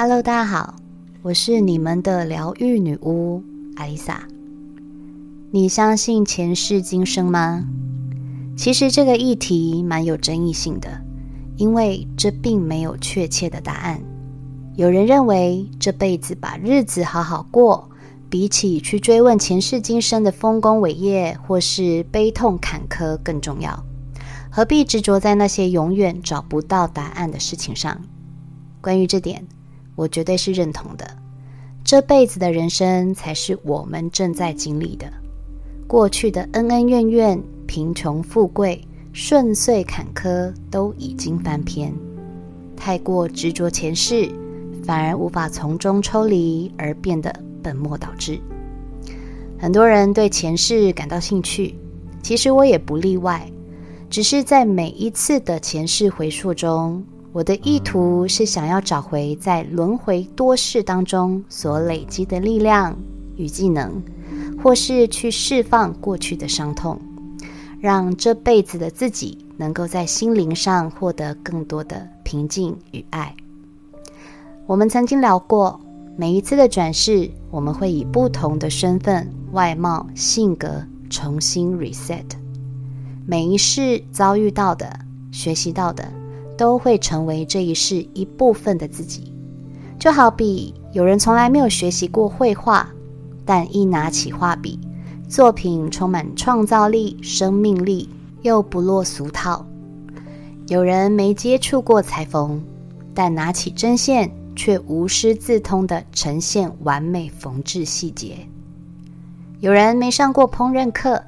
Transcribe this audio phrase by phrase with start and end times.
[0.00, 0.76] Hello，大家好，
[1.22, 3.42] 我是你们的疗愈女巫
[3.74, 4.28] 阿丽萨。
[5.50, 7.64] 你相信前世今生吗？
[8.56, 10.88] 其实这个议题蛮有争议性的，
[11.56, 14.00] 因为这并没有确切的答案。
[14.76, 17.90] 有人认为这辈子把日子好好过，
[18.30, 23.84] 比起去追问前世今生的丰功伟业或是悲痛坎坷更重要。
[24.48, 28.00] 何必执着在那些永远找不到答案的事情上？
[28.80, 29.44] 关于这点。
[29.98, 31.04] 我绝对是认同的，
[31.82, 35.12] 这辈子的人生才是我们正在经历的。
[35.88, 38.80] 过去的恩恩怨怨、贫穷富贵、
[39.12, 41.92] 顺遂坎坷都已经翻篇。
[42.76, 44.30] 太过执着前世，
[44.84, 48.38] 反而无法从中抽离，而变得本末倒置。
[49.58, 51.74] 很多人对前世感到兴趣，
[52.22, 53.50] 其实我也不例外。
[54.08, 57.04] 只是在每一次的前世回溯中。
[57.32, 62.96] 我的意图是想要找回在轮回多世当中所累积的力量
[63.36, 64.02] 与技能，
[64.62, 66.98] 或是去释放过去的伤痛，
[67.80, 73.34] 让这辈子的自己能够在心灵上获得更多的平静与爱。
[74.66, 75.78] 我们曾经聊过，
[76.16, 82.24] 每一次的转世，我们会以不同的身份、外貌、性格重新 reset。
[83.26, 84.98] 每一世遭遇到的、
[85.30, 86.10] 学习到的。
[86.58, 89.32] 都会成为这一世一部分的自己，
[89.98, 92.86] 就好比有人从来没有学习过绘画，
[93.46, 94.78] 但一拿起画笔，
[95.28, 98.08] 作品充满创造力、生命力，
[98.42, 99.64] 又不落俗套；
[100.66, 102.60] 有人没接触过裁缝，
[103.14, 108.48] 但拿起针线却无师自通的呈现完美缝制细节；
[109.60, 111.22] 有人没上过烹饪课，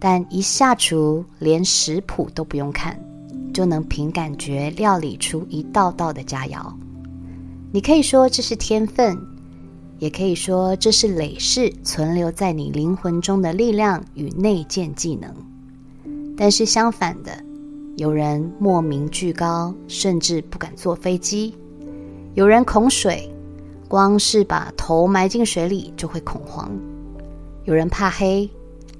[0.00, 2.98] 但一下厨连食谱都不用看。
[3.54, 6.70] 就能凭感觉料理出一道道的佳肴。
[7.72, 9.16] 你可以说这是天分，
[9.98, 15.32] 也可以说这是累世存留在你灵魂中的力量与内建技能。
[16.36, 17.30] 但是相反的，
[17.96, 21.54] 有人莫名巨高，甚至不敢坐飞机；
[22.34, 23.30] 有人恐水，
[23.86, 26.68] 光是把头埋进水里就会恐慌；
[27.64, 28.50] 有人怕黑，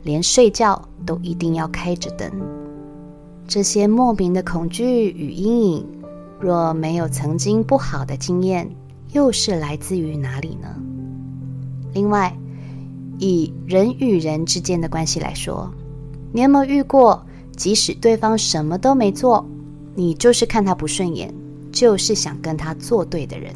[0.04, 2.30] 连睡觉都一定要开着灯。
[3.46, 5.86] 这些莫名的恐惧与阴影，
[6.40, 8.68] 若没有曾经不好的经验，
[9.12, 10.68] 又是来自于哪里呢？
[11.92, 12.36] 另外，
[13.18, 15.70] 以人与人之间的关系来说，
[16.32, 19.46] 你有没有遇过，即使对方什么都没做，
[19.94, 21.32] 你就是看他不顺眼，
[21.70, 23.54] 就是想跟他作对的人？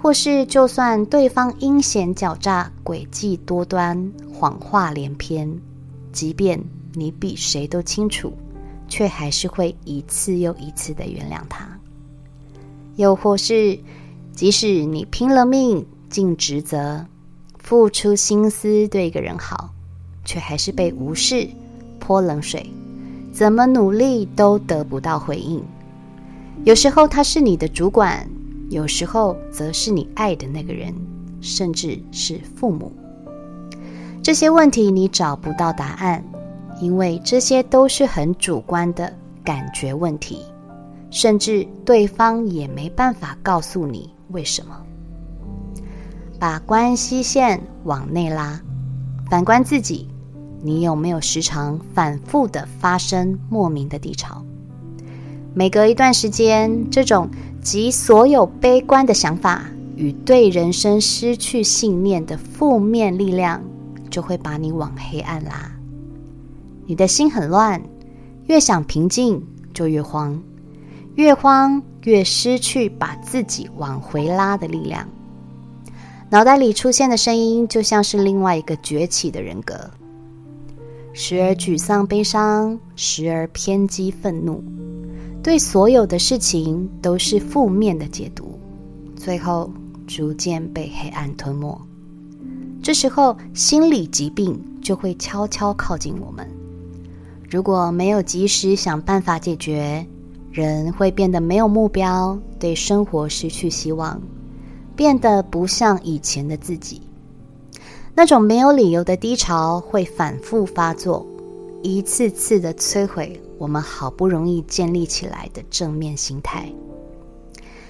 [0.00, 5.52] 或是，就算对方阴险狡诈、诡计多端、谎话连篇，
[6.12, 6.62] 即便
[6.94, 8.32] 你比谁都清楚。
[8.88, 11.68] 却还是会一次又一次的原谅他，
[12.96, 13.78] 又或是，
[14.32, 17.06] 即使你拼了命、尽职责、
[17.58, 19.70] 付出心思对一个人好，
[20.24, 21.48] 却还是被无视、
[22.00, 22.70] 泼冷水，
[23.32, 25.62] 怎么努力都得不到回应。
[26.64, 28.28] 有时候他是你的主管，
[28.70, 30.92] 有时候则是你爱的那个人，
[31.40, 32.92] 甚至是父母。
[34.22, 36.24] 这些问题你找不到答案。
[36.80, 39.12] 因为这些都是很主观的
[39.44, 40.42] 感觉问题，
[41.10, 44.76] 甚至对方也没办法告诉你为什么。
[46.38, 48.60] 把关系线往内拉，
[49.28, 50.08] 反观自己，
[50.62, 54.44] 你有没有时常反复的发生莫名的低潮？
[55.54, 57.28] 每隔一段时间，这种
[57.60, 59.64] 集所有悲观的想法
[59.96, 63.60] 与对人生失去信念的负面力量，
[64.08, 65.72] 就会把你往黑暗拉。
[66.88, 67.82] 你的心很乱，
[68.46, 70.42] 越想平静就越慌，
[71.16, 75.06] 越慌越失去把自己往回拉的力量。
[76.30, 79.90] 脑袋里出现的声音就像是另外一个崛起的人格，
[81.12, 84.64] 时而沮丧悲伤，时而偏激愤怒，
[85.42, 88.58] 对所有的事情都是负面的解读，
[89.14, 89.70] 最后
[90.06, 91.78] 逐渐被黑暗吞没。
[92.82, 96.48] 这时候，心理疾病就会悄悄靠近我们。
[97.50, 100.06] 如果没有及时想办法解决，
[100.52, 104.20] 人会变得没有目标，对生活失去希望，
[104.94, 107.00] 变得不像以前的自己。
[108.14, 111.26] 那种没有理由的低潮会反复发作，
[111.82, 116.70] 一次次的摧毁我们好不容易建立起来的正面心态。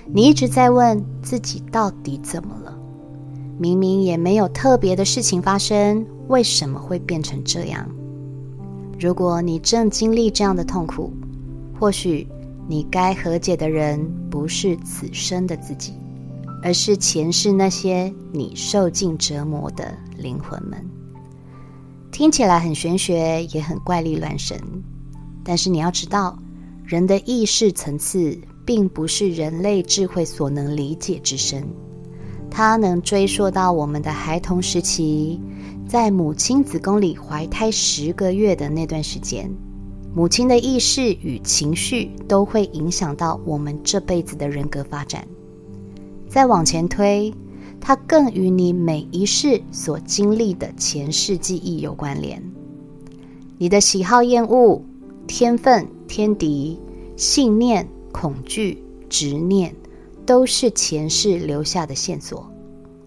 [0.06, 2.78] 你一直在问自己到底怎么了？
[3.58, 7.88] 明明也没有特别的事情发生，为什么会变成这样？
[8.98, 11.12] 如果你正经历这样的痛苦，
[11.78, 12.26] 或许
[12.66, 15.92] 你该和解的人不是此生的自己，
[16.62, 20.84] 而是前世那些你受尽折磨的灵魂们。
[22.10, 24.58] 听起来很玄学，也很怪力乱神，
[25.44, 26.36] 但是你要知道，
[26.84, 28.36] 人的意识层次
[28.66, 31.64] 并不是人类智慧所能理解之深，
[32.50, 35.40] 它能追溯到我们的孩童时期，
[35.88, 39.50] 在母亲子宫里怀胎十个月的那段时间。
[40.14, 45.26] 母亲的意识与情绪都会影响到我们这辈子的人格发展。
[46.28, 47.32] 再往前推，
[47.80, 52.42] 它更与你每一世所经历的前世记忆有关联。
[53.56, 54.82] 你的喜好、厌恶、
[55.26, 56.78] 天分、天敌、
[57.16, 59.74] 信念、恐惧、执念，
[60.26, 62.46] 都是前世留下的线索，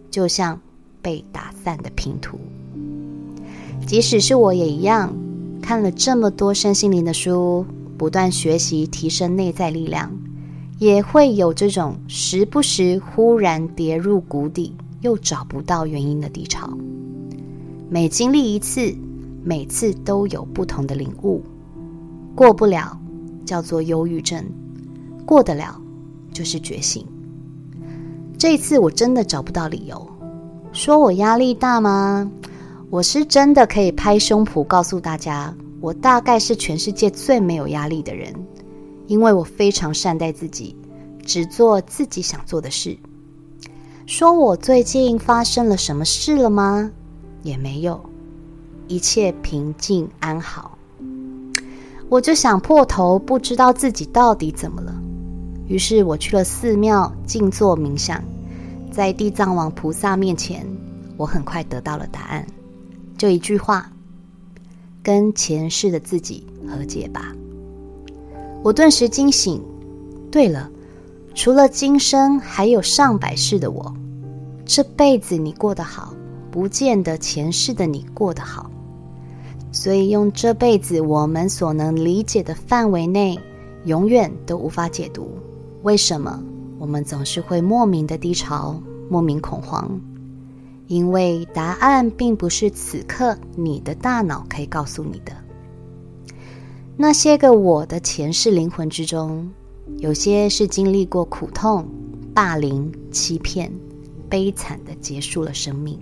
[0.09, 0.59] 就像
[0.99, 2.39] 被打散的拼图。
[3.85, 5.13] 即使是我也一样。
[5.61, 7.65] 看了这么多身心灵的书，
[7.97, 10.11] 不断学习提升内在力量，
[10.79, 16.67] 也会有这种时不时忽然跌入谷底又找不到原因的低潮。
[17.89, 18.93] 每经历一次，
[19.43, 21.43] 每次都有不同的领悟。
[22.33, 22.99] 过不了
[23.45, 24.43] 叫做忧郁症，
[25.25, 25.79] 过得了
[26.33, 27.05] 就是觉醒。
[28.37, 30.09] 这一次我真的找不到理由，
[30.73, 32.31] 说我压力大吗？
[32.91, 38.35] 我是真的可以拍胸脯告诉大家，我大概是全世界最没有压力的人，
[39.07, 40.75] 因为我非常善待自己，
[41.25, 42.97] 只做自己想做的事。
[44.05, 46.91] 说我最近发生了什么事了吗？
[47.43, 47.97] 也没有，
[48.89, 50.77] 一切平静安好。
[52.09, 54.93] 我就想破头，不知道自己到底怎么了。
[55.65, 58.21] 于是我去了寺庙静坐冥想，
[58.91, 60.67] 在地藏王菩萨面前，
[61.15, 62.45] 我很快得到了答案。
[63.21, 63.87] 就一句话，
[65.03, 67.31] 跟前世的自己和解吧。
[68.63, 69.61] 我顿时惊醒。
[70.31, 70.67] 对了，
[71.35, 73.95] 除了今生，还有上百世的我。
[74.65, 76.15] 这辈子你过得好，
[76.49, 78.71] 不见得前世的你过得好。
[79.71, 83.39] 所以用这辈子我们所能理解的范围内，
[83.85, 85.29] 永远都无法解读
[85.83, 86.43] 为什么
[86.79, 88.81] 我们总是会莫名的低潮，
[89.11, 90.01] 莫名恐慌。
[90.91, 95.31] 因为答案并不是此刻你的大脑可以告诉你的。
[96.97, 99.49] 那些个我的前世灵魂之中，
[99.99, 101.87] 有些是经历过苦痛、
[102.33, 103.71] 霸凌、欺骗、
[104.27, 105.97] 悲惨的结束了生命。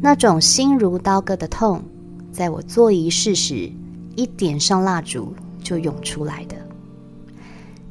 [0.00, 1.82] 那种心如刀割的痛，
[2.30, 3.68] 在我做仪式时，
[4.14, 5.34] 一点上蜡烛
[5.64, 6.54] 就涌出来的。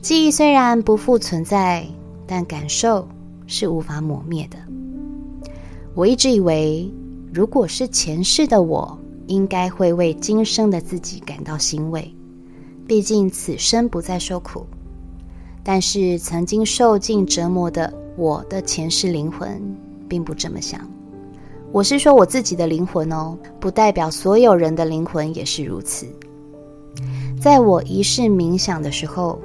[0.02, 1.86] 记忆虽然不复存在，
[2.26, 3.06] 但感受
[3.48, 4.58] 是无法抹灭的。
[6.00, 6.90] 我一直以为，
[7.34, 8.98] 如果是前世的我，
[9.28, 12.10] 应该会为今生的自己感到欣慰，
[12.88, 14.66] 毕竟此生不再受苦。
[15.62, 19.62] 但是曾经受尽折磨的我的前世灵魂，
[20.08, 20.90] 并不这么想。
[21.70, 26.08] 我是说我自己的灵魂哦，不代表所有人的灵魂也是如此。
[27.42, 29.38] 在我一世冥想的时候，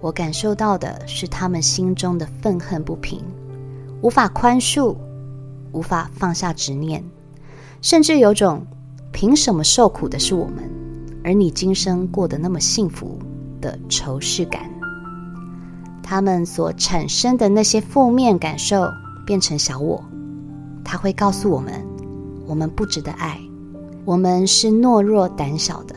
[0.00, 3.20] 我感受到的是他们心中的愤恨不平，
[4.02, 4.94] 无法宽恕。
[5.72, 7.04] 无法放下执念，
[7.82, 8.66] 甚至有种
[9.12, 10.70] 凭什么受苦的是我们，
[11.24, 13.18] 而你今生过得那么幸福
[13.60, 14.70] 的仇视感。
[16.02, 18.88] 他们所产生的那些负面感受
[19.26, 20.04] 变成小我，
[20.84, 21.84] 他会告诉我们：
[22.46, 23.40] 我们不值得爱，
[24.04, 25.96] 我们是懦弱胆小的，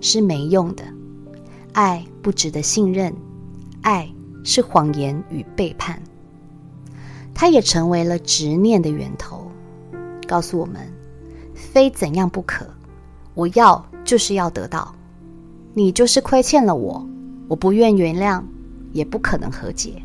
[0.00, 0.84] 是没用的，
[1.72, 3.12] 爱不值得信任，
[3.82, 4.08] 爱
[4.44, 6.00] 是谎言与背叛。
[7.40, 9.48] 它也成为了执念的源头，
[10.26, 10.92] 告诉我们，
[11.54, 12.66] 非怎样不可，
[13.34, 14.92] 我要就是要得到，
[15.72, 17.08] 你就是亏欠了我，
[17.46, 18.42] 我不愿原谅，
[18.92, 20.02] 也不可能和解。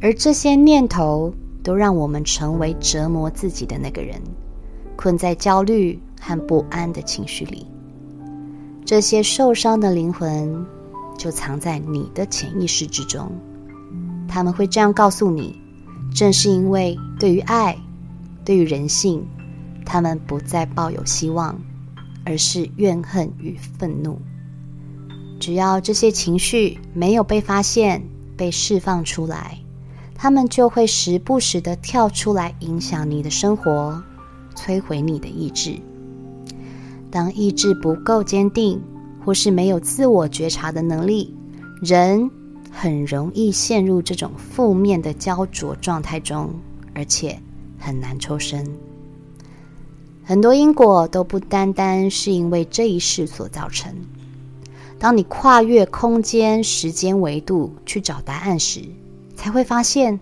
[0.00, 4.18] 而这些念头都让我们成为折磨自己的那个人，
[4.96, 7.66] 困在焦虑和不安的情绪里。
[8.86, 10.64] 这些受伤的灵魂
[11.18, 13.30] 就藏在你的潜意识之中，
[14.26, 15.60] 他们会这样告诉你。
[16.16, 17.76] 正是因为对于爱，
[18.42, 19.22] 对于人性，
[19.84, 21.60] 他们不再抱有希望，
[22.24, 24.18] 而是怨恨与愤怒。
[25.38, 28.02] 只要这些情绪没有被发现、
[28.34, 29.58] 被释放出来，
[30.14, 34.02] 他们就会时不时的跳出来影响你的生活，
[34.54, 35.78] 摧毁你的意志。
[37.10, 38.80] 当意志不够坚定，
[39.22, 41.36] 或是没有自我觉察的能力，
[41.82, 42.30] 人。
[42.78, 46.50] 很容易陷入这种负面的焦灼状态中，
[46.92, 47.40] 而且
[47.78, 48.70] 很难抽身。
[50.22, 53.90] 很多因果都不单单是因为这一世所造成。
[54.98, 58.82] 当你跨越空间、时间维度去找答案时，
[59.34, 60.20] 才会发现，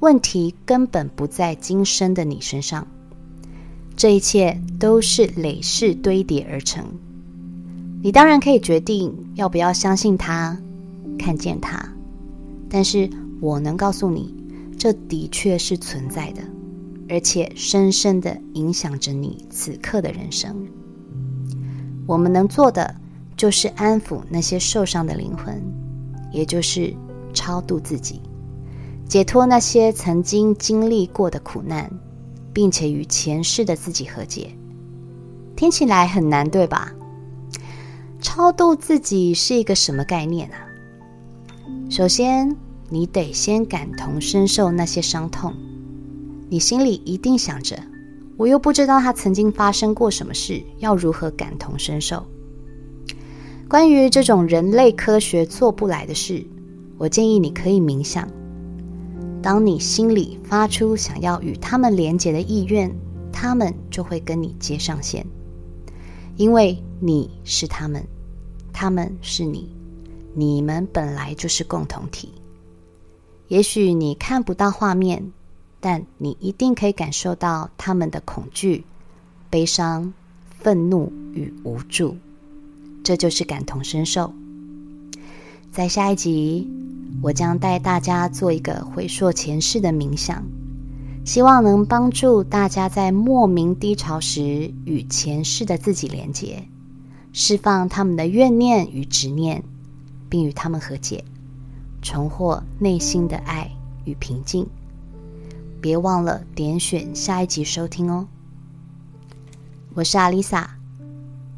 [0.00, 2.86] 问题根本不在今生的你身上，
[3.96, 6.84] 这一切都是累世堆叠而成。
[8.02, 10.58] 你当然可以决定要不要相信他，
[11.18, 11.82] 看见它，
[12.68, 13.08] 但是
[13.40, 14.34] 我能告诉你，
[14.78, 16.42] 这的确是存在的，
[17.08, 20.54] 而且深深的影响着你此刻的人生。
[22.06, 22.94] 我们能做的
[23.36, 25.60] 就是安抚那些受伤的灵魂，
[26.32, 26.94] 也就是
[27.34, 28.20] 超度自己。
[29.08, 31.90] 解脱那些曾经经历过的苦难，
[32.52, 34.50] 并且与前世的自己和解，
[35.54, 36.92] 听起来很难，对吧？
[38.20, 40.65] 超度自己是一个什么概念啊？
[41.88, 42.56] 首先，
[42.90, 45.54] 你得先感同身受那些伤痛，
[46.48, 47.78] 你心里一定想着，
[48.36, 52.26] 我又不知道他曾经发生过什么事，要如何感同身受？
[53.68, 56.44] 关于这种人类科学做不来的事，
[56.98, 58.28] 我建议你可以冥想。
[59.40, 62.92] 当你心里发出想要与他们连结的意愿，
[63.32, 65.24] 他们就会跟你接上线，
[66.36, 68.04] 因为你是他们，
[68.72, 69.75] 他们是你，
[70.36, 72.30] 你们本来就是共同体。
[73.48, 75.32] 也许你看不到画面，
[75.80, 78.84] 但你一定可以感受到他们的恐惧、
[79.48, 80.12] 悲伤、
[80.50, 82.16] 愤怒与无助，
[83.02, 84.32] 这就是感同身受。
[85.72, 86.70] 在下一集。
[87.22, 90.44] 我将带大家做一个回溯前世的冥想，
[91.24, 96.68] 希望能帮助大家在莫名低潮时与前世的自己连结，
[97.32, 99.64] 释放他们的怨念与执念，
[100.36, 101.24] 并与他们和解，
[102.02, 103.70] 重获内心的爱
[104.04, 104.66] 与平静。
[105.80, 108.28] 别忘了点选下一集收听哦。
[109.94, 110.76] 我是阿丽萨，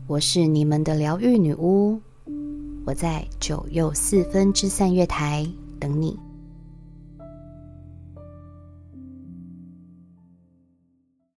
[0.06, 2.00] 我是你们的疗愈女巫。
[2.84, 5.44] 我在九又四分之三月台
[5.80, 6.16] 等你。